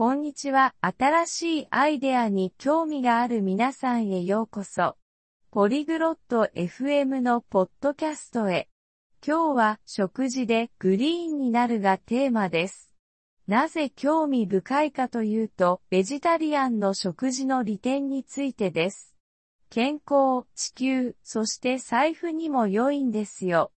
[0.00, 0.74] こんにちは。
[0.80, 4.96] 新しいアイデアに興味がある皆さんへようこそ。
[5.50, 8.70] ポリグロット FM のポッドキャストへ。
[9.22, 12.94] 今日は食事でグリーンになるがテーマです。
[13.46, 19.14] なぜ興味深いかというと、ベジタリアンの食事の利点についてです。
[19.68, 23.70] 健康、地球、そして財布にも良いんですよ。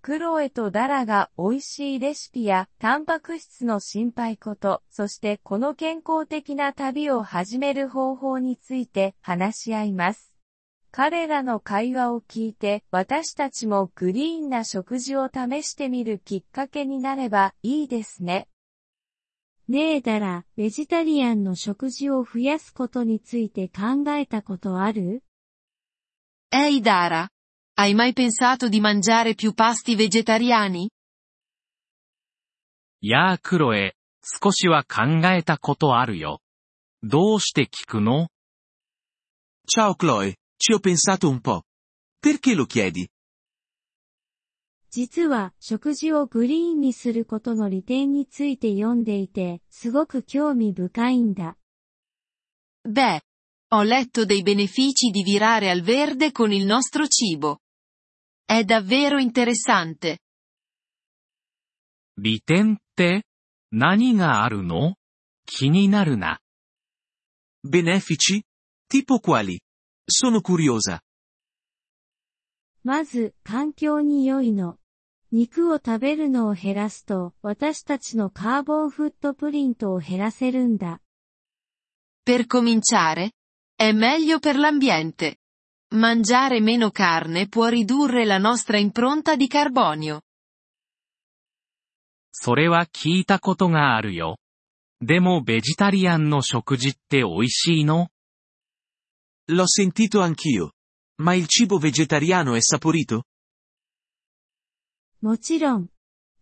[0.00, 10.34] クロエとダラが美味しいレシピやタンパク質の心配こと、そしてこの健康的な旅を始める方法について話し合います。
[10.90, 18.48] 彼らの会話を聞いて私たちもグリーンな食事を試してみるきっかけになればいいですね。
[19.68, 25.22] ねえダラ、ベジタリアンの食事を増やすことについて考えたことある
[26.50, 27.28] ？Ehi Dara,
[27.77, 30.89] Hai mai pensato di mangiare più pasti vegetariani?
[33.01, 36.39] やあクロエ、少しは考えたことあるよ。
[37.03, 38.29] どうして聞くの
[39.67, 41.63] Ciao Chloe, ci ho pensato un po'.
[42.21, 43.09] Perché lo chiedi?
[44.89, 51.57] 実は食事をグリーンにすることの利点について読んでいて、すごく興味深いんだ。
[52.87, 53.19] Beh,
[53.71, 57.59] ho letto dei benefici di virare al verde con il nostro cibo.
[58.47, 60.19] È davvero interessante.
[62.17, 63.23] 利点って
[63.71, 64.95] 何があるの
[65.45, 66.39] 気になるな。
[67.65, 68.43] Benefici?
[68.89, 69.59] Tipo quali?
[70.07, 71.01] Sono curiosa.
[72.83, 74.77] まず、環境に良いの。
[75.31, 81.01] 肉を食べるのを減らすと、私たちのカーボンフットプリントを減らせるんだ。
[82.25, 83.31] Per cominciare,
[83.75, 85.37] è meglio per l'ambiente.
[85.93, 90.21] Mangiare meno carne può ridurre la nostra impronta di carbonio.
[92.31, 94.39] それは聞いたことがあるよ。
[95.01, 98.09] でもベジタリアンの食事って美味しいの
[99.49, 100.71] L'ho sentito anch'io.
[101.21, 103.23] Ma il cibo vegetariano è saporito?
[105.21, 105.89] もちろん。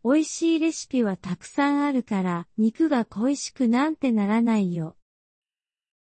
[0.04, 4.96] 美味しいレシピはたくさんあるから、肉が恋しくなんてならないよ。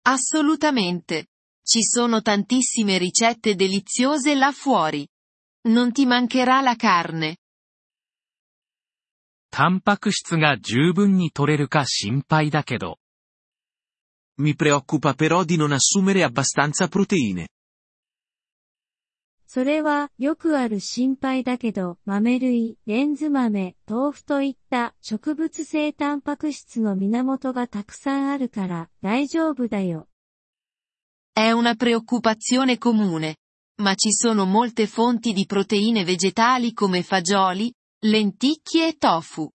[0.06, 1.25] Assolutamente.
[1.70, 5.06] Ci sono tantissime ricette deliziose là fuori.
[5.68, 7.36] Non ti mancherà la carne.
[9.50, 12.96] タンパク質が十分に取れるか心配だけど。
[14.40, 17.48] Mi preoccupa però di non assumere abbastanza proteine.
[19.44, 30.08] それはよくある心配だけど、豆類、レンズ豆、豆腐といった植物性タンパク質の源がたくさんあるから大丈夫だよ。
[31.38, 33.38] È una preoccupazione comune.
[33.81, 37.73] Ma ci sono molte fonti di proteine vegetali come fagioli,
[38.06, 39.50] lenticchie e tofu.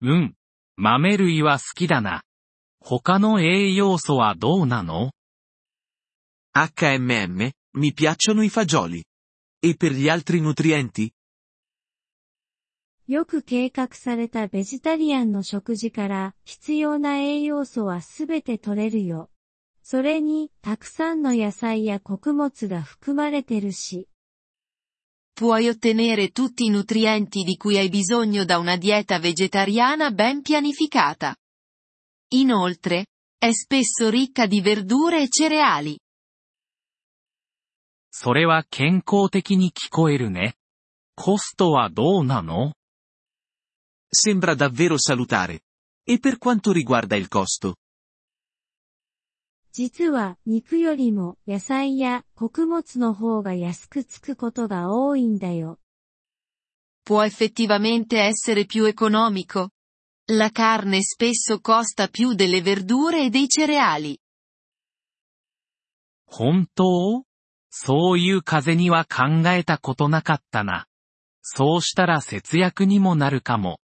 [0.00, 0.34] うん。
[0.76, 2.22] 豆類は好きだな。
[2.80, 5.12] 他の栄養素はどうなの
[6.54, 9.02] HMM, mi piacciono i fagioli.
[9.58, 11.10] E per gli altri nutrienti?
[13.09, 19.31] よく計画されたベジタリアンの食事から必要な栄養素はすべて取れるよ。
[19.81, 24.07] それに、たくさんの野菜や穀物が含まれてるし。
[25.33, 31.35] Puoi ottenere tutti i nutrienti di cui hai bisogno da una dieta vegetariana ben pianificata.
[32.33, 33.07] Inoltre,
[33.39, 35.97] è spesso ricca di verdure e cereali.
[38.11, 40.53] それは健康的に聞こえるね。
[41.15, 42.73] コストはどうなの
[44.11, 45.61] Sembra davvero salutare.
[46.03, 47.75] E per quanto riguarda il costo?
[49.71, 55.77] 実は肉よりも野菜や穀物の方が安くつくことが多いんだよ。
[57.05, 59.69] Può effettivamente essere più economico.
[60.31, 64.19] La carne spesso costa più delle verdure e dei cereali.
[66.25, 67.25] 本当
[67.69, 70.87] そういう風には考えたことなかったな。
[71.41, 73.79] そうしたら節約にもなるかも。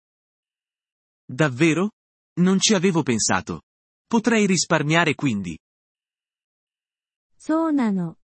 [1.29, 1.91] Davvero?
[2.39, 3.61] Non ci avevo pensato.
[4.07, 5.57] Potrei risparmiare quindi.
[7.37, 8.17] そうなの。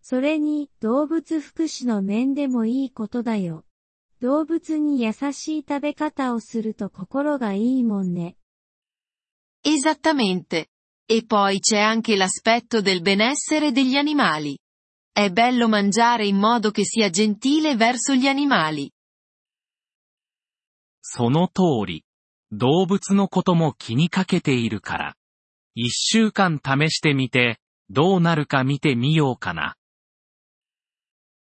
[0.00, 3.64] それに、動物福祉の面でもいいことだよ。
[4.20, 8.36] 動物に優しい食べ方をすると心がいいもんね。
[9.64, 10.68] Esattamente.
[11.10, 14.58] E poi c'è anche l'aspetto del benessere degli animali.
[15.12, 18.90] È bello mangiare in modo che sia gentile verso gli animali.
[21.02, 22.04] その通り。
[22.55, 25.15] 動物のことも気にかけているから。
[25.73, 27.59] 一週間試してみて、
[27.89, 29.75] どうなるか見てみようかな。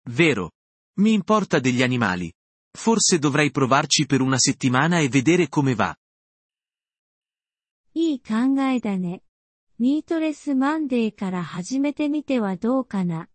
[0.08, 0.52] Vero.
[1.00, 2.32] Mi importa degli animali.
[2.78, 5.96] Forse dovrei provarci per una settimana e vedere come va.
[7.96, 9.24] いい考えだね。
[9.80, 13.28] ミートレスマンデーから始めてみてはどうかな。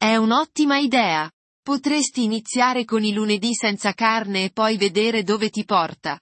[0.00, 1.32] È un'ottima idea.
[1.64, 6.20] Potresti iniziare con i lunedì senza carne e poi vedere dove ti porta.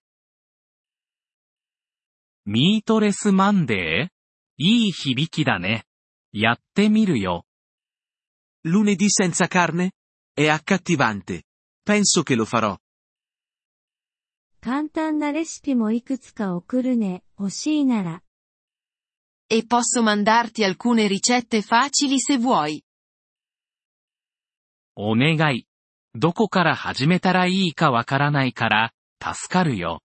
[2.44, 4.12] ミートレスマンデー
[4.58, 5.84] いい響きだね。
[6.32, 7.44] やってみるよ。
[8.64, 9.92] Lunedì senza carne?
[10.34, 11.44] È accattivante.
[11.84, 12.78] Penso che lo farò.
[14.60, 18.22] 簡単なレシピもいくつか送るね、欲しいなら。
[19.48, 22.82] E posso mandarti alcune ricette facili se vuoi.
[24.96, 25.66] お願い。
[26.14, 30.02] どこから始めたらいいかわからないから、助かるよ。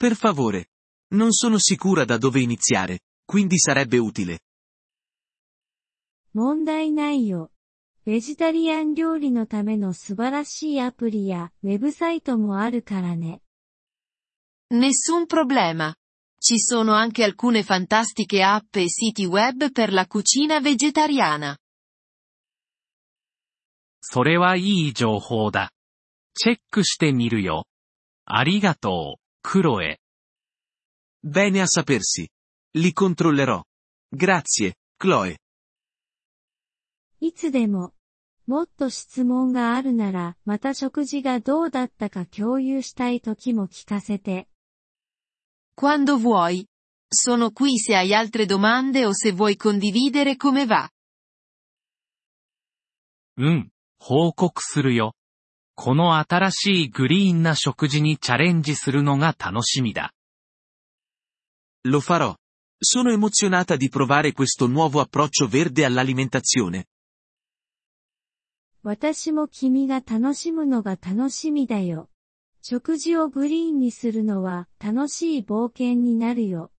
[0.00, 0.70] Per favore.
[1.14, 4.40] Non sono sicura da dove iniziare, quindi sarebbe utile.
[6.32, 7.50] 問題ないよ。
[8.04, 13.40] ベジタリアン料理のための素晴らしいアプリやウェブサイトもあるからね。
[14.70, 15.94] Nessun problema.
[16.38, 21.56] Ci sono anche alcune fantastiche app e siti web per la cucina vegetariana.
[24.00, 25.72] それはいい情報だ。
[26.34, 27.64] チェックしてみるよ。
[28.24, 29.98] ありがとう、 クロエ。
[31.22, 32.28] Bene a sapersi.
[32.74, 33.62] Li controllerò.
[34.14, 35.36] Grazie, Chloe.
[37.20, 37.92] いつでも。
[38.46, 44.48] もっと質問があるなら、また食事がどうだったか共有したい時も聞かせて。
[45.76, 46.66] Quando vuoi.
[47.08, 50.90] Sono qui se hai altre domande o se vuoi condividere come va.
[53.38, 55.14] うん、報告するよ。
[55.74, 60.12] この新しいグリーンな食事にチャレンジするのが楽しみだ。
[61.86, 62.34] Lo farò.
[62.78, 66.86] Sono emozionata di provare questo nuovo approccio verde all'alimentazione.
[68.82, 72.08] 私も君が楽しむのが楽しみだよ。
[72.62, 76.72] 食事をグリーンにするのは楽しい冒険になるよ。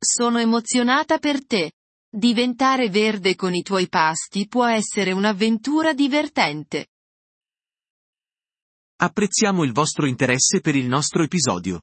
[0.00, 1.72] Sono emozionata per te.
[2.10, 6.88] Diventare verde con i tuoi pasti può essere un'avventura divertente.
[8.95, 11.81] Apprezziamo il vostro interesse per il nostro episodio.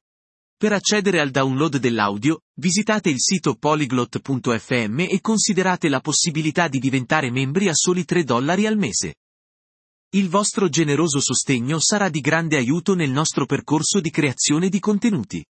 [0.56, 7.30] Per accedere al download dell'audio, visitate il sito polyglot.fm e considerate la possibilità di diventare
[7.30, 9.14] membri a soli 3 dollari al mese.
[10.10, 15.44] Il vostro generoso sostegno sarà di grande aiuto nel nostro percorso di creazione di contenuti.